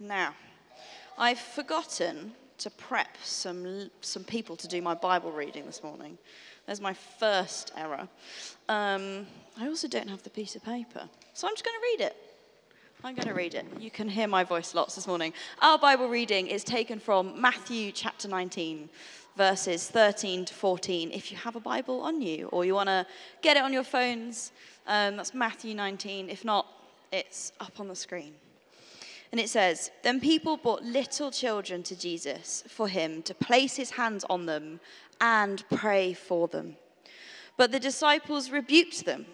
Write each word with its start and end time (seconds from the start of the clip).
Now, 0.00 0.34
I've 1.16 1.38
forgotten 1.38 2.32
to 2.58 2.70
prep 2.70 3.16
some, 3.22 3.90
some 4.00 4.24
people 4.24 4.56
to 4.56 4.68
do 4.68 4.82
my 4.82 4.94
Bible 4.94 5.30
reading 5.30 5.66
this 5.66 5.82
morning. 5.82 6.18
There's 6.66 6.80
my 6.80 6.94
first 6.94 7.72
error. 7.76 8.08
Um, 8.68 9.26
I 9.58 9.66
also 9.68 9.86
don't 9.86 10.08
have 10.08 10.22
the 10.22 10.30
piece 10.30 10.56
of 10.56 10.64
paper, 10.64 11.08
so 11.34 11.46
I'm 11.46 11.54
just 11.54 11.64
going 11.64 11.76
to 11.76 11.82
read 11.82 12.06
it. 12.06 12.16
I'm 13.04 13.14
going 13.14 13.28
to 13.28 13.34
read 13.34 13.54
it. 13.54 13.66
You 13.78 13.90
can 13.90 14.08
hear 14.08 14.26
my 14.26 14.44
voice 14.44 14.74
lots 14.74 14.94
this 14.94 15.06
morning. 15.06 15.34
Our 15.60 15.78
Bible 15.78 16.08
reading 16.08 16.46
is 16.46 16.64
taken 16.64 16.98
from 16.98 17.38
Matthew 17.38 17.92
chapter 17.92 18.28
19, 18.28 18.88
verses 19.36 19.88
13 19.88 20.46
to 20.46 20.54
14. 20.54 21.12
If 21.12 21.30
you 21.30 21.36
have 21.36 21.54
a 21.54 21.60
Bible 21.60 22.00
on 22.00 22.22
you 22.22 22.48
or 22.48 22.64
you 22.64 22.74
want 22.74 22.88
to 22.88 23.06
get 23.42 23.58
it 23.58 23.62
on 23.62 23.72
your 23.72 23.84
phones, 23.84 24.52
um, 24.86 25.18
that's 25.18 25.34
Matthew 25.34 25.74
19. 25.74 26.30
If 26.30 26.44
not, 26.44 26.66
it's 27.12 27.52
up 27.60 27.78
on 27.78 27.88
the 27.88 27.94
screen. 27.94 28.32
And 29.34 29.40
it 29.40 29.48
says, 29.48 29.90
Then 30.04 30.20
people 30.20 30.56
brought 30.56 30.84
little 30.84 31.32
children 31.32 31.82
to 31.82 31.98
Jesus 31.98 32.62
for 32.68 32.86
him 32.86 33.20
to 33.22 33.34
place 33.34 33.74
his 33.74 33.90
hands 33.90 34.24
on 34.30 34.46
them 34.46 34.78
and 35.20 35.64
pray 35.70 36.12
for 36.12 36.46
them. 36.46 36.76
But 37.56 37.72
the 37.72 37.80
disciples 37.80 38.50
rebuked 38.52 39.04
them. 39.04 39.26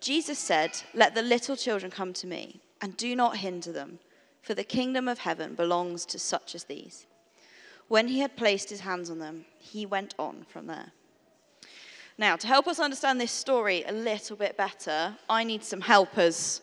Jesus 0.00 0.40
said, 0.40 0.82
Let 0.94 1.14
the 1.14 1.22
little 1.22 1.54
children 1.54 1.92
come 1.92 2.12
to 2.12 2.26
me 2.26 2.60
and 2.80 2.96
do 2.96 3.14
not 3.14 3.36
hinder 3.36 3.70
them, 3.70 4.00
for 4.42 4.54
the 4.54 4.64
kingdom 4.64 5.06
of 5.06 5.18
heaven 5.20 5.54
belongs 5.54 6.04
to 6.06 6.18
such 6.18 6.56
as 6.56 6.64
these. 6.64 7.06
When 7.86 8.08
he 8.08 8.18
had 8.18 8.36
placed 8.36 8.68
his 8.68 8.80
hands 8.80 9.10
on 9.10 9.20
them, 9.20 9.44
he 9.60 9.86
went 9.86 10.16
on 10.18 10.44
from 10.48 10.66
there. 10.66 10.90
Now, 12.18 12.34
to 12.34 12.48
help 12.48 12.66
us 12.66 12.80
understand 12.80 13.20
this 13.20 13.30
story 13.30 13.84
a 13.86 13.92
little 13.92 14.36
bit 14.36 14.56
better, 14.56 15.16
I 15.28 15.44
need 15.44 15.62
some 15.62 15.82
helpers. 15.82 16.62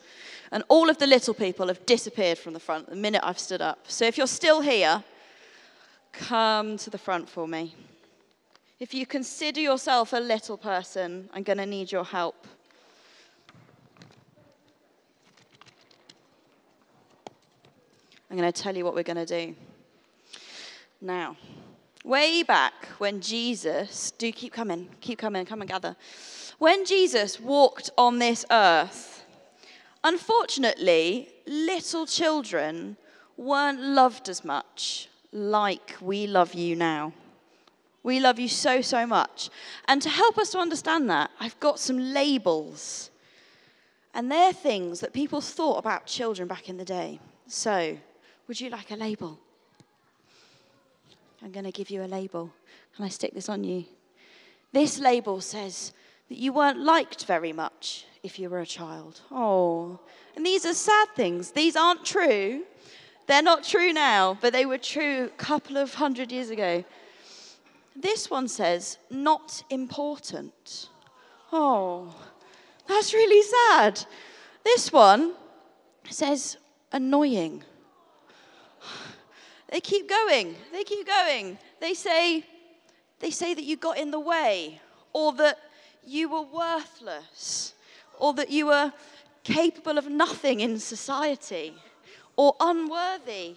And 0.52 0.64
all 0.68 0.90
of 0.90 0.98
the 0.98 1.08
little 1.08 1.34
people 1.34 1.68
have 1.68 1.86
disappeared 1.86 2.38
from 2.38 2.54
the 2.54 2.60
front 2.60 2.90
the 2.90 2.96
minute 2.96 3.22
I've 3.24 3.40
stood 3.40 3.62
up. 3.62 3.86
So 3.88 4.06
if 4.06 4.18
you're 4.18 4.28
still 4.28 4.62
here, 4.62 5.04
come 6.12 6.78
to 6.78 6.90
the 6.90 6.98
front 6.98 7.30
for 7.30 7.48
me. 7.48 7.74
If 8.80 8.94
you 8.94 9.06
consider 9.06 9.62
yourself 9.62 10.12
a 10.12 10.18
little 10.18 10.58
person, 10.58 11.30
I'm 11.34 11.44
going 11.44 11.60
to 11.60 11.66
need 11.66 11.92
your 11.92 12.04
help. 12.04 12.48
I'm 18.30 18.38
going 18.38 18.52
to 18.52 18.62
tell 18.62 18.76
you 18.76 18.84
what 18.84 18.96
we're 18.96 19.04
going 19.04 19.26
to 19.26 19.26
do. 19.26 19.56
Now, 21.02 21.36
way 22.04 22.44
back 22.44 22.86
when 22.98 23.22
Jesus, 23.22 24.12
do 24.18 24.32
keep 24.32 24.54
coming, 24.54 24.90
keep 25.00 25.20
coming, 25.20 25.46
come 25.46 25.62
and 25.62 25.70
gather. 25.70 25.96
When 26.58 26.86
Jesus 26.86 27.40
walked 27.40 27.90
on 27.98 28.20
this 28.20 28.46
earth, 28.50 29.21
unfortunately, 30.04 31.30
little 31.46 32.06
children 32.06 32.98
weren't 33.38 33.82
loved 33.82 34.30
as 34.30 34.44
much 34.44 35.10
like 35.32 35.96
we 36.02 36.28
love 36.28 36.54
you 36.54 36.76
now. 36.76 37.14
We 38.04 38.20
love 38.20 38.40
you 38.40 38.48
so, 38.48 38.82
so 38.82 39.06
much. 39.06 39.50
And 39.88 40.02
to 40.02 40.10
help 40.10 40.38
us 40.38 40.52
to 40.52 40.58
understand 40.58 41.10
that, 41.10 41.32
I've 41.40 41.60
got 41.60 41.80
some 41.80 42.14
labels. 42.14 43.12
And 44.14 44.32
they're 44.32 44.54
things 44.54 45.00
that 45.00 45.14
people 45.14 45.40
thought 45.40 45.78
about 45.78 46.06
children 46.06 46.48
back 46.48 46.68
in 46.68 46.78
the 46.78 46.86
day. 46.86 47.20
So, 47.48 47.98
would 48.48 48.60
you 48.60 48.70
like 48.70 48.92
a 48.92 48.96
label? 48.96 49.40
I'm 51.44 51.52
going 51.52 51.66
to 51.66 51.72
give 51.72 51.90
you 51.90 52.04
a 52.04 52.06
label. 52.06 52.52
Can 52.96 53.06
I 53.06 53.10
stick 53.10 53.34
this 53.34 53.50
on 53.50 53.64
you? 53.64 53.86
This 54.74 55.00
label 55.00 55.42
says 55.42 55.94
that 56.30 56.38
you 56.38 56.54
weren't 56.54 56.80
liked 56.80 57.26
very 57.26 57.54
much 57.54 58.06
if 58.24 58.38
you 58.40 58.50
were 58.50 58.60
a 58.62 58.66
child. 58.66 59.22
Oh, 59.32 60.00
and 60.36 60.46
these 60.46 60.66
are 60.66 60.74
sad 60.74 61.10
things. 61.16 61.52
These 61.52 61.76
aren't 61.76 62.06
true. 62.06 62.64
They're 63.28 63.42
not 63.42 63.64
true 63.64 63.94
now, 63.94 64.38
but 64.42 64.54
they 64.54 64.66
were 64.66 64.78
true 64.78 65.26
a 65.26 65.38
couple 65.38 65.78
of 65.78 65.94
hundred 65.94 66.32
years 66.32 66.50
ago. 66.50 66.84
This 67.96 68.30
one 68.30 68.48
says, 68.48 68.98
not 69.10 69.64
important. 69.70 70.90
Oh, 71.52 72.16
that's 72.88 73.14
really 73.14 73.42
sad. 73.42 74.06
This 74.64 74.92
one 74.92 75.34
says, 76.10 76.58
annoying. 76.92 77.64
They 79.70 79.80
keep 79.80 80.10
going. 80.10 80.56
They 80.72 80.84
keep 80.84 81.08
going. 81.08 81.58
They 81.80 81.94
say, 81.94 82.46
they 83.20 83.32
say 83.32 83.54
that 83.54 83.64
you 83.64 83.78
got 83.78 83.98
in 83.98 84.12
the 84.12 84.20
way, 84.20 84.82
or 85.14 85.32
that 85.34 85.58
you 86.06 86.30
were 86.30 86.42
worthless, 86.42 87.74
or 88.22 88.34
that 88.36 88.52
you 88.52 88.68
were 88.68 88.94
capable 89.44 89.98
of 89.98 90.08
nothing 90.08 90.60
in 90.60 90.80
society, 90.80 91.74
or 92.38 92.56
unworthy, 92.60 93.56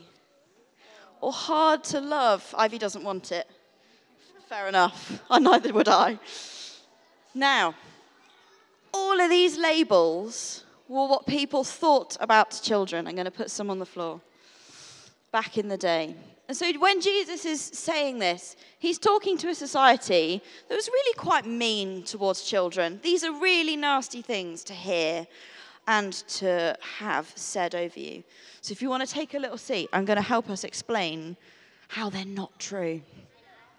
or 1.21 1.33
hard 1.33 1.85
to 1.85 2.01
love. 2.01 2.55
Ivy 2.57 2.79
doesn't 2.79 3.05
want 3.05 3.31
it. 3.31 3.47
Fair 4.49 4.67
enough. 4.69 5.23
And 5.31 5.47
uh, 5.47 5.51
neither 5.51 5.73
would 5.73 5.89
I. 5.89 6.19
Now, 7.35 7.75
all 8.93 9.21
of 9.21 9.29
these 9.29 9.59
labels 9.59 10.65
were 10.89 11.09
what 11.09 11.27
people 11.27 11.63
thought 11.63 12.17
about 12.21 12.59
children. 12.63 13.07
I'm 13.07 13.15
going 13.15 13.27
to 13.27 13.31
put 13.31 13.51
some 13.51 13.69
on 13.69 13.79
the 13.79 13.87
floor 13.87 14.21
back 15.31 15.59
in 15.59 15.69
the 15.69 15.77
day. 15.77 16.15
And 16.47 16.57
so 16.57 16.71
when 16.75 17.01
Jesus 17.01 17.47
is 17.47 17.61
saying 17.61 18.19
this, 18.19 18.57
he's 18.79 18.99
talking 18.99 19.39
to 19.39 19.49
a 19.49 19.55
society 19.55 20.43
that 20.69 20.75
was 20.75 20.89
really 20.89 21.15
quite 21.15 21.47
mean 21.47 22.03
towards 22.03 22.43
children. 22.43 23.01
These 23.03 23.25
are 23.25 23.33
really 23.33 23.77
nasty 23.77 24.21
things 24.21 24.63
to 24.65 24.75
hear 24.75 25.27
and 25.87 26.13
to 26.13 26.77
have 26.99 27.33
said 27.35 27.75
over 27.75 27.99
you. 27.99 28.25
So 28.61 28.73
if 28.73 28.83
you 28.83 28.91
want 28.91 29.07
to 29.07 29.13
take 29.13 29.35
a 29.35 29.39
little 29.39 29.59
seat, 29.59 29.89
I'm 29.93 30.05
going 30.05 30.17
to 30.17 30.23
help 30.23 30.51
us 30.51 30.65
explain 30.65 31.37
how 31.89 32.11
they're 32.11 32.25
not 32.25 32.59
true. 32.59 32.97
Do 32.99 33.01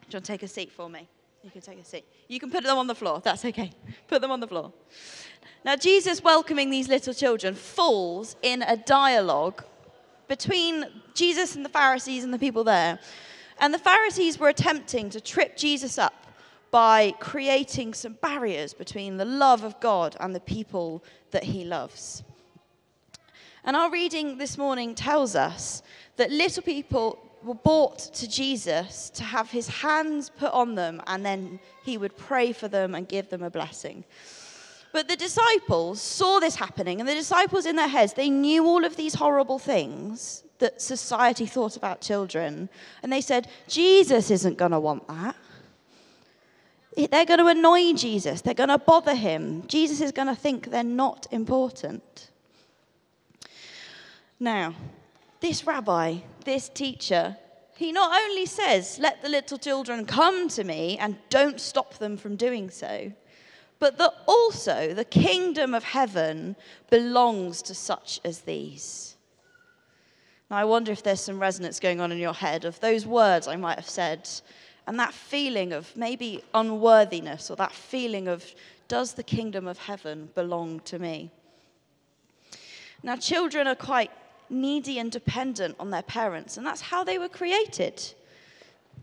you 0.10 0.16
want 0.16 0.26
to 0.26 0.32
take 0.32 0.44
a 0.44 0.48
seat 0.48 0.72
for 0.72 0.90
me? 0.90 1.08
You 1.44 1.52
can 1.52 1.62
take 1.62 1.80
a 1.80 1.86
seat. 1.86 2.06
You 2.28 2.40
can 2.40 2.50
put 2.50 2.64
them 2.64 2.78
on 2.78 2.88
the 2.88 2.96
floor. 2.96 3.22
That's 3.24 3.46
okay. 3.46 3.72
Put 4.08 4.22
them 4.22 4.32
on 4.32 4.40
the 4.40 4.48
floor. 4.48 4.74
Now, 5.64 5.76
Jesus 5.76 6.24
welcoming 6.24 6.72
these 6.72 6.88
little 6.88 7.14
children 7.14 7.54
falls 7.54 8.36
in 8.42 8.64
a 8.64 8.78
dialogue 8.78 9.64
between 10.28 10.86
Jesus 11.14 11.56
and 11.56 11.64
the 11.64 11.70
Pharisees 11.70 12.24
and 12.24 12.34
the 12.34 12.40
people 12.40 12.64
there. 12.64 13.00
And 13.60 13.74
the 13.74 13.80
Pharisees 13.80 14.40
were 14.40 14.50
attempting 14.50 15.10
to 15.12 15.22
trip 15.22 15.56
Jesus 15.56 15.98
up 15.98 16.26
by 16.72 17.14
creating 17.20 17.94
some 17.94 18.14
barriers 18.22 18.74
between 18.74 19.18
the 19.18 19.26
love 19.26 19.64
of 19.64 19.80
God 19.80 20.18
and 20.20 20.36
the 20.36 20.42
people 20.42 21.04
that 21.32 21.44
he 21.44 21.64
loves. 21.64 22.24
And 23.64 23.76
our 23.76 23.90
reading 23.90 24.38
this 24.38 24.58
morning 24.58 24.94
tells 24.94 25.36
us 25.36 25.82
that 26.18 26.32
little 26.32 26.64
people 26.64 27.20
were 27.44 27.56
brought 27.56 28.00
to 28.00 28.28
Jesus 28.28 29.10
to 29.12 29.24
have 29.24 29.50
his 29.52 29.68
hands 29.68 30.30
put 30.30 30.52
on 30.52 30.76
them 30.76 31.02
and 31.08 31.26
then 31.26 31.60
he 31.84 31.98
would 31.98 32.18
pray 32.18 32.52
for 32.52 32.68
them 32.68 32.94
and 32.94 33.08
give 33.08 33.30
them 33.30 33.44
a 33.44 33.50
blessing. 33.50 34.04
But 34.96 35.10
the 35.10 35.18
disciples 35.18 36.02
saw 36.02 36.40
this 36.40 36.56
happening, 36.56 37.02
and 37.02 37.10
the 37.10 37.16
disciples 37.16 37.66
in 37.66 37.76
their 37.76 37.90
heads, 37.90 38.14
they 38.14 38.30
knew 38.30 38.66
all 38.66 38.86
of 38.86 38.96
these 38.96 39.14
horrible 39.14 39.60
things 39.60 40.46
that 40.60 40.82
society 40.82 41.46
thought 41.46 41.76
about 41.76 42.00
children. 42.00 42.70
And 43.04 43.12
they 43.12 43.20
said, 43.20 43.50
Jesus 43.68 44.32
isn't 44.32 44.58
going 44.58 44.72
to 44.72 44.80
want 44.80 45.06
that. 45.10 45.36
They're 46.96 47.26
going 47.26 47.40
to 47.40 47.48
annoy 47.48 47.92
Jesus. 47.92 48.40
They're 48.40 48.54
going 48.54 48.70
to 48.70 48.78
bother 48.78 49.16
him. 49.16 49.68
Jesus 49.68 50.00
is 50.00 50.14
going 50.14 50.30
to 50.30 50.36
think 50.36 50.72
they're 50.72 50.82
not 50.82 51.28
important. 51.30 52.30
Now, 54.40 54.76
this 55.42 55.68
rabbi, 55.68 56.20
this 56.46 56.70
teacher, 56.70 57.36
he 57.76 57.92
not 57.92 58.18
only 58.24 58.46
says, 58.46 58.98
Let 58.98 59.22
the 59.22 59.28
little 59.28 59.58
children 59.58 60.06
come 60.06 60.48
to 60.48 60.64
me 60.64 60.98
and 61.00 61.18
don't 61.30 61.60
stop 61.60 61.96
them 61.96 62.16
from 62.16 62.38
doing 62.38 62.70
so, 62.70 63.12
but 63.80 63.98
that 63.98 64.14
also 64.26 64.94
the 64.94 65.06
kingdom 65.06 65.74
of 65.74 65.84
heaven 65.84 66.56
belongs 66.90 67.62
to 67.64 67.74
such 67.74 68.20
as 68.24 68.42
these. 68.42 69.16
Now, 70.50 70.58
I 70.58 70.66
wonder 70.66 70.92
if 70.92 71.04
there's 71.04 71.22
some 71.22 71.40
resonance 71.40 71.80
going 71.80 72.00
on 72.00 72.12
in 72.12 72.18
your 72.18 72.34
head 72.34 72.66
of 72.66 72.80
those 72.80 73.06
words 73.06 73.48
I 73.48 73.56
might 73.56 73.78
have 73.78 73.90
said, 73.90 74.30
and 74.88 75.00
that 75.00 75.14
feeling 75.14 75.74
of 75.74 75.96
maybe 75.96 76.44
unworthiness, 76.54 77.50
or 77.50 77.56
that 77.56 77.72
feeling 77.72 78.28
of, 78.28 78.46
does 78.88 79.14
the 79.14 79.24
kingdom 79.24 79.68
of 79.68 79.80
heaven 79.80 80.30
belong 80.36 80.80
to 80.82 81.00
me? 81.00 81.32
Now, 83.02 83.16
children 83.16 83.68
are 83.68 83.76
quite 83.76 84.12
needy 84.50 85.00
and 85.00 85.12
dependent 85.12 85.76
on 85.80 85.90
their 85.90 86.04
parents, 86.04 86.58
and 86.58 86.66
that's 86.66 86.82
how 86.82 87.04
they 87.04 87.18
were 87.18 87.30
created. 87.30 88.02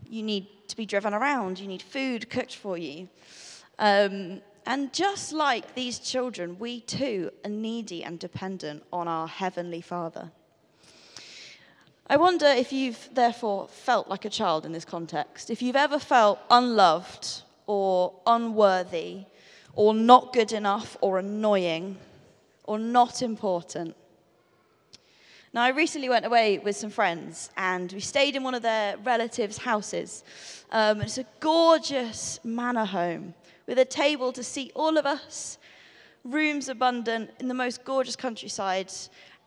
You 0.09 0.23
need 0.23 0.47
to 0.69 0.77
be 0.77 0.85
driven 0.85 1.13
around, 1.13 1.59
you 1.59 1.67
need 1.67 1.81
food 1.81 2.29
cooked 2.29 2.55
for 2.55 2.77
you. 2.77 3.09
Um, 3.79 4.41
and 4.65 4.93
just 4.93 5.33
like 5.33 5.75
these 5.75 5.99
children, 5.99 6.57
we 6.59 6.81
too 6.81 7.31
are 7.43 7.49
needy 7.49 8.03
and 8.03 8.19
dependent 8.19 8.83
on 8.91 9.07
our 9.07 9.27
Heavenly 9.27 9.81
Father. 9.81 10.31
I 12.07 12.17
wonder 12.17 12.45
if 12.45 12.73
you've 12.73 13.09
therefore 13.13 13.67
felt 13.67 14.07
like 14.07 14.25
a 14.25 14.29
child 14.29 14.65
in 14.65 14.71
this 14.71 14.85
context, 14.85 15.49
if 15.49 15.61
you've 15.61 15.75
ever 15.75 15.99
felt 15.99 16.39
unloved 16.49 17.43
or 17.65 18.13
unworthy 18.27 19.23
or 19.73 19.93
not 19.93 20.33
good 20.33 20.51
enough 20.51 20.97
or 21.01 21.19
annoying 21.19 21.97
or 22.65 22.77
not 22.77 23.21
important. 23.21 23.95
Now, 25.53 25.63
I 25.63 25.69
recently 25.69 26.09
went 26.09 26.25
away 26.25 26.57
with 26.57 26.75
some 26.75 26.89
friends 26.89 27.49
and 27.57 27.91
we 27.91 27.99
stayed 27.99 28.35
in 28.35 28.43
one 28.43 28.55
of 28.55 28.63
their 28.63 28.97
relatives' 28.97 29.57
houses. 29.57 30.23
Um, 30.71 31.01
it's 31.01 31.17
a 31.17 31.25
gorgeous 31.39 32.39
manor 32.43 32.85
home 32.85 33.33
with 33.67 33.79
a 33.79 33.85
table 33.85 34.31
to 34.33 34.43
seat 34.43 34.71
all 34.75 34.97
of 34.97 35.05
us, 35.05 35.57
rooms 36.23 36.69
abundant 36.69 37.31
in 37.39 37.47
the 37.47 37.53
most 37.53 37.83
gorgeous 37.83 38.15
countryside, 38.15 38.91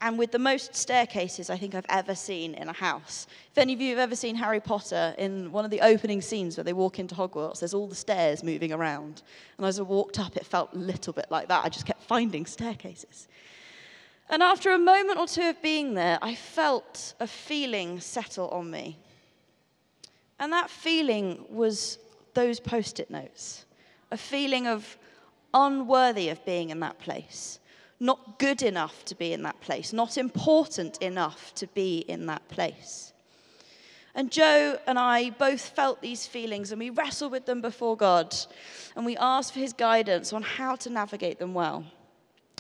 and 0.01 0.19
with 0.19 0.31
the 0.31 0.39
most 0.39 0.75
staircases 0.75 1.49
I 1.49 1.57
think 1.57 1.75
I've 1.75 1.87
ever 1.89 2.15
seen 2.15 2.55
in 2.55 2.69
a 2.69 2.73
house. 2.73 3.27
If 3.51 3.59
any 3.59 3.73
of 3.73 3.81
you 3.81 3.91
have 3.91 3.99
ever 3.99 4.17
seen 4.17 4.37
Harry 4.37 4.61
Potter, 4.61 5.15
in 5.17 5.51
one 5.53 5.65
of 5.65 5.71
the 5.71 5.81
opening 5.81 6.21
scenes 6.21 6.57
where 6.57 6.65
they 6.65 6.75
walk 6.75 6.99
into 6.99 7.15
Hogwarts, 7.15 7.61
there's 7.61 7.73
all 7.73 7.87
the 7.87 7.95
stairs 7.95 8.43
moving 8.43 8.73
around. 8.73 9.23
And 9.57 9.67
as 9.67 9.79
I 9.79 9.83
walked 9.83 10.19
up, 10.19 10.37
it 10.37 10.45
felt 10.45 10.75
a 10.75 10.79
little 10.79 11.15
bit 11.15 11.27
like 11.31 11.49
that. 11.49 11.65
I 11.65 11.71
just 11.71 11.87
kept 11.87 12.03
finding 12.03 12.45
staircases. 12.45 13.27
And 14.29 14.43
after 14.43 14.73
a 14.73 14.79
moment 14.79 15.19
or 15.19 15.27
two 15.27 15.49
of 15.49 15.63
being 15.63 15.95
there, 15.95 16.19
I 16.21 16.35
felt 16.35 17.15
a 17.21 17.27
feeling 17.27 18.01
settle 18.01 18.49
on 18.49 18.71
me. 18.71 18.99
And 20.39 20.53
that 20.53 20.69
feeling 20.69 21.47
was 21.49 21.99
those 22.35 22.61
post 22.61 23.01
it 23.01 23.11
notes 23.11 23.66
a 24.11 24.17
feeling 24.17 24.67
of 24.67 24.97
unworthy 25.55 26.29
of 26.29 26.45
being 26.45 26.71
in 26.71 26.81
that 26.81 26.99
place 26.99 27.61
not 28.01 28.39
good 28.39 28.63
enough 28.63 29.05
to 29.07 29.15
be 29.15 29.33
in 29.33 29.43
that 29.43 29.61
place, 29.61 29.93
not 29.93 30.19
important 30.19 30.99
enough 30.99 31.55
to 31.55 31.67
be 31.69 31.99
in 32.01 32.27
that 32.27 32.47
place. 32.49 33.13
And 34.15 34.31
Joe 34.31 34.79
and 34.87 34.99
I 34.99 35.31
both 35.31 35.61
felt 35.61 36.01
these 36.01 36.27
feelings 36.27 36.73
and 36.73 36.79
we 36.79 36.91
wrestled 36.91 37.33
with 37.33 37.45
them 37.45 37.61
before 37.61 37.97
God 37.97 38.35
and 38.95 39.05
we 39.05 39.17
asked 39.17 39.53
for 39.53 39.61
his 39.61 39.73
guidance 39.73 40.33
on 40.33 40.43
how 40.43 40.77
to 40.77 40.91
navigate 40.91 41.39
them 41.39 41.53
well. 41.53 41.85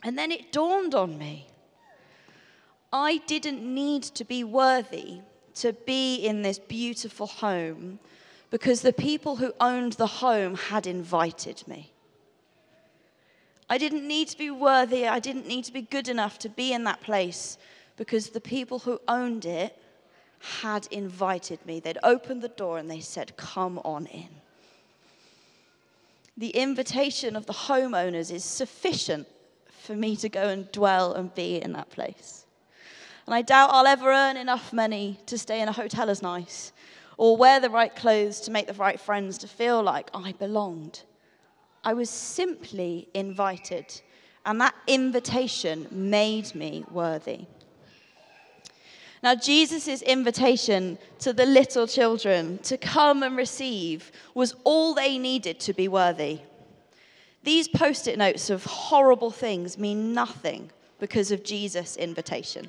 And 0.03 0.19
then 0.19 0.31
it 0.31 0.53
dawned 0.53 0.95
on 0.95 1.19
me 1.19 1.47
I 2.93 3.19
didn't 3.27 3.63
need 3.63 4.05
to 4.05 4.25
be 4.25 4.45
worthy 4.45 5.21
to 5.57 5.73
be 5.73 6.17
in 6.17 6.43
this 6.43 6.59
beautiful 6.59 7.27
home 7.27 7.99
because 8.51 8.83
the 8.83 8.93
people 8.93 9.37
who 9.37 9.53
owned 9.61 9.95
the 9.95 10.07
home 10.07 10.55
had 10.55 10.87
invited 10.87 11.67
me. 11.67 11.93
I 13.69 13.79
didn't 13.79 14.07
need 14.07 14.29
to 14.29 14.39
be 14.39 14.51
worthy, 14.51 15.09
I 15.09 15.19
didn't 15.19 15.49
need 15.49 15.65
to 15.65 15.73
be 15.73 15.83
good 15.83 16.09
enough 16.09 16.39
to 16.41 16.49
be 16.49 16.73
in 16.73 16.85
that 16.85 17.01
place 17.01 17.59
because 17.97 18.31
the 18.31 18.41
people 18.41 18.79
who 18.81 19.01
owned 19.09 19.45
it 19.45 19.77
had 20.39 20.87
invited 20.91 21.65
me. 21.67 21.81
They'd 21.81 21.99
opened 22.03 22.43
the 22.43 22.49
door 22.49 22.79
and 22.79 22.91
they 22.91 23.01
said, 23.01 23.37
Come 23.37 23.79
on 23.85 24.07
in. 24.07 24.29
The 26.37 26.51
invitation 26.51 27.35
of 27.35 27.47
the 27.47 27.53
homeowners 27.53 28.31
is 28.31 28.45
sufficient 28.45 29.27
for 29.71 29.97
me 29.97 30.17
to 30.17 30.29
go 30.29 30.49
and 30.49 30.71
dwell 30.71 31.15
and 31.15 31.35
be 31.35 31.57
in 31.57 31.73
that 31.73 31.91
place. 31.91 32.45
And 33.27 33.35
I 33.35 33.43
doubt 33.43 33.71
I'll 33.73 33.87
ever 33.87 34.13
earn 34.13 34.37
enough 34.37 34.73
money 34.73 35.19
to 35.27 35.39
stay 35.39 35.61
in 35.61 35.69
a 35.69 35.73
hotel 35.73 36.11
as 36.11 36.23
nice 36.23 36.73
or 37.17 37.37
wear 37.37 37.61
the 37.61 37.71
right 37.71 37.95
clothes 37.95 38.41
to 38.43 38.51
make 38.51 38.67
the 38.67 38.75
right 38.75 39.01
friends 39.01 39.39
to 39.39 39.49
feel 39.49 39.83
like 39.83 40.11
I 40.15 40.33
belonged. 40.33 41.03
I 41.85 41.95
was 41.95 42.11
simply 42.11 43.09
invited, 43.15 44.01
and 44.45 44.61
that 44.61 44.75
invitation 44.87 45.87
made 45.91 46.55
me 46.55 46.85
worthy. 46.91 47.47
Now, 49.23 49.35
Jesus' 49.35 50.03
invitation 50.03 50.99
to 51.21 51.33
the 51.33 51.47
little 51.47 51.87
children 51.87 52.59
to 52.59 52.77
come 52.77 53.23
and 53.23 53.37
receive 53.37 54.13
was 54.35 54.55
all 54.65 54.95
they 54.95 55.19
needed 55.19 55.59
to 55.61 55.73
be 55.73 55.89
worthy. 55.89 56.41
These 57.43 57.69
post 57.69 58.09
it 58.09 58.19
notes 58.19 58.51
of 58.51 58.65
horrible 58.65 59.31
things 59.31 59.79
mean 59.79 60.13
nothing 60.13 60.71
because 60.99 61.31
of 61.31 61.45
Jesus' 61.45 61.97
invitation. 61.97 62.69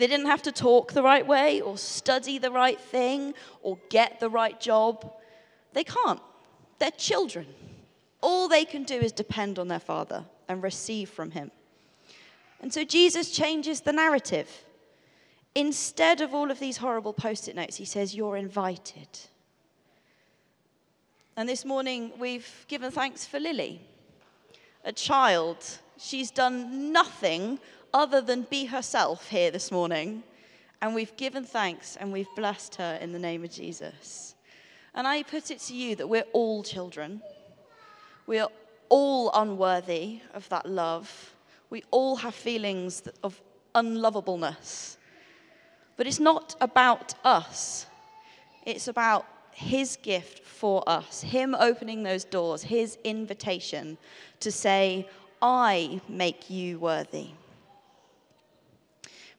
They 0.00 0.06
didn't 0.06 0.28
have 0.28 0.40
to 0.44 0.52
talk 0.52 0.94
the 0.94 1.02
right 1.02 1.26
way, 1.26 1.60
or 1.60 1.76
study 1.76 2.38
the 2.38 2.50
right 2.50 2.80
thing, 2.80 3.34
or 3.60 3.76
get 3.90 4.18
the 4.18 4.30
right 4.30 4.58
job. 4.58 5.12
They 5.74 5.84
can't. 5.84 6.22
They're 6.78 6.90
children. 6.90 7.46
All 8.22 8.48
they 8.48 8.64
can 8.64 8.84
do 8.84 8.94
is 8.94 9.12
depend 9.12 9.58
on 9.58 9.68
their 9.68 9.78
Father 9.78 10.24
and 10.48 10.62
receive 10.62 11.10
from 11.10 11.32
Him. 11.32 11.50
And 12.62 12.72
so 12.72 12.82
Jesus 12.82 13.30
changes 13.30 13.82
the 13.82 13.92
narrative. 13.92 14.64
Instead 15.54 16.22
of 16.22 16.32
all 16.32 16.50
of 16.50 16.60
these 16.60 16.78
horrible 16.78 17.12
post 17.12 17.46
it 17.46 17.54
notes, 17.54 17.76
He 17.76 17.84
says, 17.84 18.14
You're 18.14 18.38
invited. 18.38 19.18
And 21.36 21.46
this 21.46 21.66
morning, 21.66 22.12
we've 22.18 22.64
given 22.68 22.90
thanks 22.90 23.26
for 23.26 23.38
Lily, 23.38 23.82
a 24.82 24.92
child. 24.92 25.58
She's 25.98 26.30
done 26.30 26.90
nothing 26.90 27.58
other 27.92 28.20
than 28.20 28.42
be 28.42 28.66
herself 28.66 29.28
here 29.28 29.50
this 29.50 29.70
morning. 29.70 30.22
And 30.82 30.94
we've 30.94 31.16
given 31.16 31.44
thanks 31.44 31.96
and 31.96 32.12
we've 32.12 32.34
blessed 32.34 32.76
her 32.76 32.98
in 33.00 33.12
the 33.12 33.18
name 33.18 33.44
of 33.44 33.50
Jesus. 33.50 34.34
And 34.94 35.06
I 35.06 35.22
put 35.22 35.50
it 35.50 35.60
to 35.60 35.74
you 35.74 35.96
that 35.96 36.08
we're 36.08 36.24
all 36.32 36.62
children. 36.62 37.22
We 38.26 38.38
are 38.38 38.48
all 38.88 39.30
unworthy 39.34 40.20
of 40.34 40.48
that 40.48 40.66
love. 40.66 41.34
We 41.68 41.84
all 41.90 42.16
have 42.16 42.34
feelings 42.34 43.02
of 43.22 43.40
unlovableness. 43.74 44.96
But 45.96 46.06
it's 46.06 46.20
not 46.20 46.56
about 46.60 47.14
us, 47.24 47.86
it's 48.64 48.88
about 48.88 49.26
His 49.52 49.96
gift 50.02 50.44
for 50.44 50.82
us, 50.88 51.20
Him 51.20 51.54
opening 51.54 52.02
those 52.02 52.24
doors, 52.24 52.62
His 52.62 52.96
invitation 53.04 53.98
to 54.40 54.50
say, 54.50 55.08
I 55.42 56.00
make 56.08 56.50
you 56.50 56.78
worthy. 56.78 57.28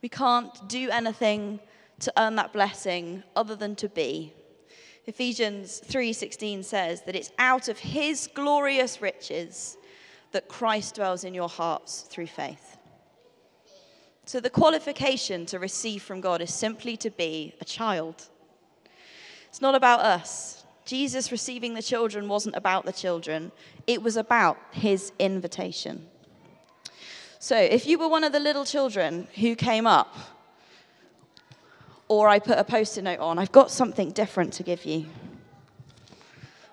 We 0.02 0.10
can't 0.10 0.68
do 0.68 0.90
anything 0.90 1.60
to 2.00 2.14
earn 2.18 2.36
that 2.36 2.54
blessing 2.54 3.24
other 3.36 3.56
than 3.56 3.76
to 3.78 3.90
be. 3.90 4.34
Ephesians 5.06 5.80
3:16 5.80 6.64
says 6.64 7.04
that 7.04 7.16
it's 7.16 7.32
out 7.38 7.68
of 7.68 7.80
his 7.80 8.28
glorious 8.28 9.02
riches 9.02 9.78
that 10.32 10.48
Christ 10.48 10.96
dwells 10.96 11.24
in 11.24 11.34
your 11.34 11.50
hearts 11.50 12.02
through 12.02 12.28
faith. 12.28 12.78
So 14.26 14.40
the 14.40 14.50
qualification 14.50 15.46
to 15.48 15.60
receive 15.60 16.04
from 16.04 16.22
God 16.22 16.42
is 16.42 16.54
simply 16.54 16.96
to 16.98 17.10
be 17.10 17.54
a 17.60 17.66
child. 17.66 18.30
It's 19.50 19.62
not 19.62 19.76
about 19.76 20.00
us. 20.00 20.64
Jesus 20.86 21.32
receiving 21.32 21.74
the 21.74 21.82
children 21.82 22.28
wasn't 22.28 22.56
about 22.56 22.86
the 22.86 22.94
children, 22.94 23.52
it 23.88 24.02
was 24.02 24.18
about 24.18 24.58
his 24.72 25.12
invitation. 25.20 26.08
So 27.42 27.58
if 27.58 27.88
you 27.88 27.98
were 27.98 28.08
one 28.08 28.24
of 28.24 28.32
the 28.32 28.40
little 28.40 28.64
children 28.64 29.28
who 29.36 29.56
came 29.56 29.88
up 29.88 30.16
or 32.12 32.28
I 32.28 32.40
put 32.40 32.58
a 32.58 32.64
post 32.66 32.98
it 32.98 33.04
note 33.04 33.20
on. 33.20 33.40
I've 33.40 33.54
got 33.54 33.72
something 33.72 34.12
different 34.12 34.52
to 34.56 34.64
give 34.64 34.84
you. 34.84 35.06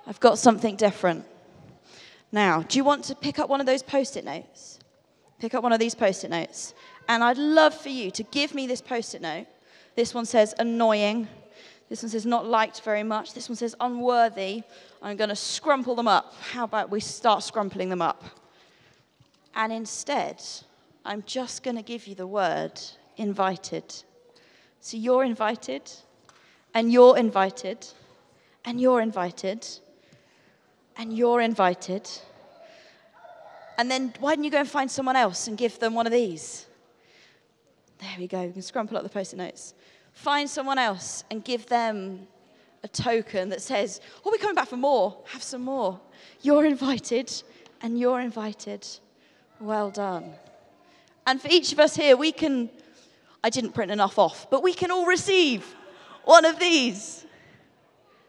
I've 0.04 0.18
got 0.18 0.36
something 0.36 0.74
different. 0.74 1.24
Now, 2.32 2.62
do 2.62 2.76
you 2.76 2.82
want 2.82 3.04
to 3.04 3.14
pick 3.14 3.38
up 3.38 3.48
one 3.48 3.60
of 3.60 3.66
those 3.66 3.80
post 3.80 4.16
it 4.16 4.24
notes? 4.24 4.80
Pick 5.38 5.54
up 5.54 5.62
one 5.62 5.72
of 5.72 5.78
these 5.78 5.94
post 5.94 6.24
it 6.24 6.30
notes. 6.30 6.74
And 7.08 7.22
I'd 7.22 7.38
love 7.38 7.72
for 7.72 7.88
you 7.88 8.10
to 8.10 8.24
give 8.24 8.52
me 8.52 8.66
this 8.66 8.80
post 8.80 9.14
it 9.14 9.22
note. 9.22 9.46
This 9.94 10.12
one 10.12 10.26
says 10.26 10.56
annoying. 10.58 11.28
This 11.88 12.02
one 12.02 12.10
says 12.10 12.26
not 12.26 12.44
liked 12.44 12.80
very 12.80 13.04
much. 13.04 13.32
This 13.32 13.48
one 13.48 13.54
says 13.54 13.76
unworthy. 13.78 14.64
I'm 15.00 15.16
going 15.16 15.30
to 15.30 15.36
scrumple 15.36 15.94
them 15.94 16.08
up. 16.08 16.34
How 16.50 16.64
about 16.64 16.90
we 16.90 16.98
start 16.98 17.42
scrumpling 17.42 17.90
them 17.90 18.02
up? 18.02 18.24
And 19.54 19.72
instead, 19.72 20.42
I'm 21.08 21.22
just 21.24 21.62
going 21.62 21.76
to 21.76 21.82
give 21.82 22.06
you 22.06 22.14
the 22.14 22.26
word 22.26 22.78
invited. 23.16 23.94
So 24.80 24.98
you're 24.98 25.24
invited, 25.24 25.90
and 26.74 26.92
you're 26.92 27.16
invited, 27.16 27.86
and 28.66 28.78
you're 28.78 29.00
invited, 29.00 29.66
and 30.98 31.16
you're 31.16 31.40
invited. 31.40 32.10
And 33.78 33.90
then 33.90 34.12
why 34.20 34.34
don't 34.34 34.44
you 34.44 34.50
go 34.50 34.58
and 34.58 34.68
find 34.68 34.90
someone 34.90 35.16
else 35.16 35.48
and 35.48 35.56
give 35.56 35.78
them 35.78 35.94
one 35.94 36.06
of 36.06 36.12
these? 36.12 36.66
There 38.00 38.14
we 38.18 38.26
go. 38.26 38.42
We 38.42 38.52
can 38.52 38.60
scrumple 38.60 38.96
up 38.96 39.02
the 39.02 39.08
post 39.08 39.32
it 39.32 39.36
notes. 39.36 39.72
Find 40.12 40.48
someone 40.48 40.76
else 40.76 41.24
and 41.30 41.42
give 41.42 41.64
them 41.68 42.28
a 42.84 42.88
token 42.88 43.48
that 43.48 43.62
says, 43.62 44.02
Oh, 44.26 44.30
we're 44.30 44.36
coming 44.36 44.56
back 44.56 44.68
for 44.68 44.76
more. 44.76 45.16
Have 45.28 45.42
some 45.42 45.62
more. 45.62 45.98
You're 46.42 46.66
invited, 46.66 47.32
and 47.80 47.98
you're 47.98 48.20
invited. 48.20 48.86
Well 49.58 49.90
done. 49.90 50.34
And 51.28 51.42
for 51.42 51.48
each 51.48 51.74
of 51.74 51.78
us 51.78 51.94
here, 51.94 52.16
we 52.16 52.32
can 52.32 52.70
I 53.44 53.50
didn't 53.50 53.72
print 53.72 53.92
enough 53.92 54.18
off, 54.18 54.50
but 54.50 54.62
we 54.62 54.72
can 54.72 54.90
all 54.90 55.04
receive 55.04 55.76
one 56.24 56.46
of 56.46 56.58
these. 56.58 57.26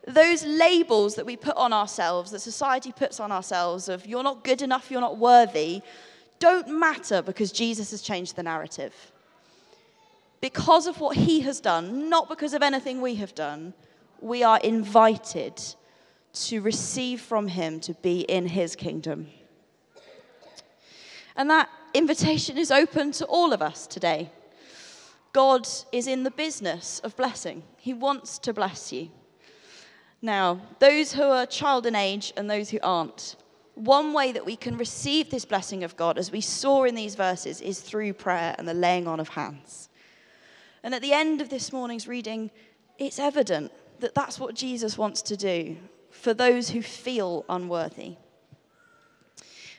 Those 0.05 0.43
labels 0.43 1.15
that 1.15 1.25
we 1.25 1.37
put 1.37 1.55
on 1.55 1.71
ourselves, 1.71 2.31
that 2.31 2.39
society 2.39 2.91
puts 2.91 3.21
on 3.21 3.31
ourselves 3.31 3.87
of 3.87 4.05
you're 4.05 4.21
not 4.21 4.43
good 4.43 4.61
enough, 4.61 4.91
you're 4.91 5.01
not 5.01 5.17
worthy, 5.17 5.81
don't 6.39 6.67
matter 6.67 7.21
because 7.21 7.53
Jesus 7.53 7.91
has 7.91 8.01
changed 8.01 8.35
the 8.35 8.43
narrative. 8.43 8.93
Because 10.41 10.85
of 10.85 10.99
what 10.99 11.15
he 11.15 11.39
has 11.41 11.61
done, 11.61 12.09
not 12.09 12.27
because 12.27 12.53
of 12.53 12.61
anything 12.61 12.99
we 12.99 13.15
have 13.15 13.33
done, 13.33 13.73
we 14.19 14.43
are 14.43 14.59
invited 14.59 15.61
to 16.33 16.61
receive 16.61 17.21
from 17.21 17.47
him 17.47 17.79
to 17.79 17.93
be 17.95 18.21
in 18.21 18.47
his 18.47 18.75
kingdom. 18.75 19.27
And 21.35 21.49
that 21.49 21.69
invitation 21.93 22.57
is 22.57 22.71
open 22.71 23.11
to 23.13 23.25
all 23.25 23.53
of 23.53 23.61
us 23.61 23.87
today. 23.87 24.31
God 25.33 25.67
is 25.91 26.07
in 26.07 26.23
the 26.23 26.31
business 26.31 26.99
of 26.99 27.15
blessing, 27.15 27.63
He 27.77 27.93
wants 27.93 28.39
to 28.39 28.53
bless 28.53 28.91
you. 28.91 29.09
Now, 30.21 30.61
those 30.79 31.13
who 31.13 31.23
are 31.23 31.45
child 31.45 31.85
in 31.85 31.95
age 31.95 32.33
and 32.35 32.49
those 32.49 32.69
who 32.69 32.79
aren't, 32.83 33.37
one 33.75 34.11
way 34.11 34.33
that 34.33 34.45
we 34.45 34.57
can 34.57 34.77
receive 34.77 35.29
this 35.29 35.45
blessing 35.45 35.83
of 35.83 35.95
God, 35.95 36.17
as 36.17 36.31
we 36.31 36.41
saw 36.41 36.83
in 36.83 36.95
these 36.95 37.15
verses, 37.15 37.61
is 37.61 37.79
through 37.79 38.13
prayer 38.13 38.53
and 38.57 38.67
the 38.67 38.73
laying 38.73 39.07
on 39.07 39.19
of 39.19 39.29
hands. 39.29 39.87
And 40.83 40.93
at 40.93 41.01
the 41.01 41.13
end 41.13 41.39
of 41.39 41.49
this 41.49 41.71
morning's 41.71 42.07
reading, 42.07 42.51
it's 42.97 43.19
evident 43.19 43.71
that 43.99 44.15
that's 44.15 44.39
what 44.39 44.55
Jesus 44.55 44.97
wants 44.97 45.21
to 45.23 45.37
do 45.37 45.77
for 46.11 46.33
those 46.33 46.69
who 46.69 46.81
feel 46.81 47.45
unworthy. 47.47 48.15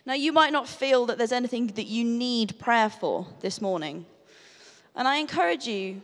Now, 0.06 0.14
you 0.14 0.32
might 0.32 0.52
not 0.52 0.66
feel 0.68 1.06
that 1.06 1.18
there's 1.18 1.32
anything 1.32 1.68
that 1.68 1.86
you 1.86 2.04
need 2.04 2.58
prayer 2.58 2.88
for 2.90 3.26
this 3.40 3.60
morning. 3.60 4.06
And 4.96 5.06
I 5.06 5.16
encourage 5.16 5.66
you 5.66 6.02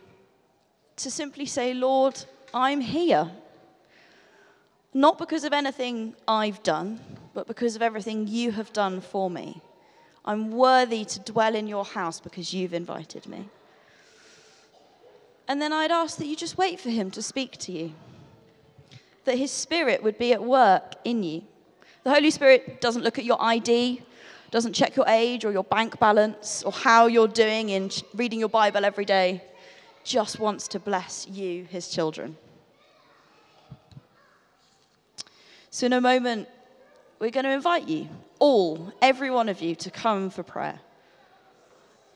to 0.96 1.10
simply 1.10 1.46
say, 1.46 1.74
Lord, 1.74 2.22
I'm 2.52 2.80
here. 2.80 3.30
Not 4.94 5.18
because 5.18 5.44
of 5.44 5.52
anything 5.52 6.14
I've 6.26 6.62
done, 6.62 7.00
but 7.34 7.46
because 7.46 7.76
of 7.76 7.82
everything 7.82 8.26
you 8.26 8.52
have 8.52 8.72
done 8.72 9.00
for 9.00 9.28
me. 9.28 9.60
I'm 10.24 10.50
worthy 10.50 11.04
to 11.04 11.20
dwell 11.20 11.54
in 11.54 11.66
your 11.66 11.84
house 11.84 12.20
because 12.20 12.52
you've 12.52 12.74
invited 12.74 13.26
me. 13.26 13.48
And 15.48 15.62
then 15.62 15.72
I'd 15.72 15.92
ask 15.92 16.18
that 16.18 16.26
you 16.26 16.34
just 16.34 16.58
wait 16.58 16.80
for 16.80 16.90
him 16.90 17.10
to 17.12 17.22
speak 17.22 17.56
to 17.58 17.72
you, 17.72 17.92
that 19.24 19.38
his 19.38 19.50
spirit 19.50 20.02
would 20.02 20.18
be 20.18 20.32
at 20.32 20.42
work 20.42 20.94
in 21.04 21.22
you. 21.22 21.42
The 22.06 22.14
Holy 22.14 22.30
Spirit 22.30 22.80
doesn't 22.80 23.02
look 23.02 23.18
at 23.18 23.24
your 23.24 23.36
ID, 23.42 24.00
doesn't 24.52 24.74
check 24.74 24.94
your 24.94 25.08
age 25.08 25.44
or 25.44 25.50
your 25.50 25.64
bank 25.64 25.98
balance 25.98 26.62
or 26.62 26.70
how 26.70 27.08
you're 27.08 27.26
doing 27.26 27.70
in 27.70 27.90
reading 28.14 28.38
your 28.38 28.48
Bible 28.48 28.84
every 28.84 29.04
day, 29.04 29.42
just 30.04 30.38
wants 30.38 30.68
to 30.68 30.78
bless 30.78 31.26
you, 31.26 31.64
his 31.64 31.88
children. 31.88 32.36
So, 35.70 35.86
in 35.86 35.94
a 35.94 36.00
moment, 36.00 36.48
we're 37.18 37.32
going 37.32 37.42
to 37.42 37.50
invite 37.50 37.88
you, 37.88 38.08
all, 38.38 38.92
every 39.02 39.32
one 39.32 39.48
of 39.48 39.60
you, 39.60 39.74
to 39.74 39.90
come 39.90 40.30
for 40.30 40.44
prayer. 40.44 40.78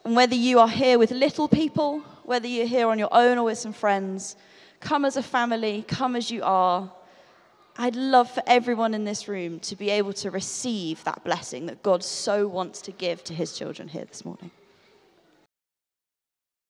And 0.05 0.15
whether 0.15 0.37
you 0.37 0.61
are 0.61 0.69
here 0.69 1.01
with 1.01 1.11
little 1.11 1.49
people, 1.49 1.99
whether 2.23 2.47
you're 2.47 2.65
here 2.69 2.87
on 2.91 3.01
your 3.01 3.13
own 3.13 3.39
or 3.39 3.43
with 3.43 3.59
some 3.59 3.73
friends, 3.73 4.37
come 4.79 5.05
as 5.05 5.17
a 5.17 5.23
family, 5.25 5.85
come 5.89 6.15
as 6.15 6.31
you 6.31 6.45
are. 6.45 6.93
I'd 7.77 7.97
love 7.97 8.31
for 8.31 8.43
everyone 8.47 8.95
in 8.95 9.05
this 9.05 9.29
room 9.29 9.61
to 9.61 9.77
be 9.77 9.91
able 9.91 10.13
to 10.15 10.31
receive 10.31 11.03
that 11.05 11.25
blessing 11.25 11.67
that 11.67 11.83
God 11.83 12.05
so 12.05 12.47
wants 12.47 12.83
to 12.83 12.93
give 12.93 13.25
to 13.25 13.35
his 13.35 13.57
children 13.57 13.89
here 13.89 14.05
this 14.05 14.25
morning. 14.25 14.51